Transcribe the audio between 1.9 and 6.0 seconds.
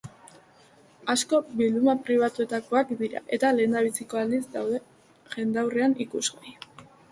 pribatuetakoak dira eta lehendabiziko aldiz daude jendaurreran